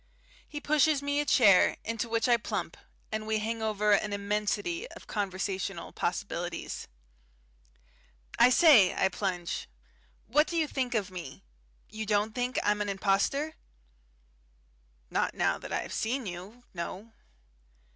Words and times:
He 0.49 0.59
pushes 0.59 1.03
me 1.03 1.19
a 1.19 1.25
chair, 1.27 1.77
into 1.85 2.09
which 2.09 2.27
I 2.27 2.35
plump, 2.35 2.75
and 3.11 3.27
we 3.27 3.37
hang 3.37 3.61
over 3.61 3.91
an 3.91 4.13
immensity 4.13 4.87
of 4.89 5.05
conversational 5.05 5.91
possibilities. 5.91 6.87
"I 8.39 8.49
say," 8.49 8.95
I 8.95 9.09
plunge, 9.09 9.67
"what 10.25 10.47
do 10.47 10.57
you 10.57 10.65
think 10.67 10.95
of 10.95 11.11
me? 11.11 11.43
You 11.87 12.07
don't 12.07 12.33
think 12.33 12.57
I'm 12.63 12.81
an 12.81 12.89
impostor?" 12.89 13.53
"Not 15.11 15.35
now 15.35 15.59
that 15.59 15.71
I 15.71 15.81
have 15.81 15.93
seen 15.93 16.25
you. 16.25 16.63
No." 16.73 17.11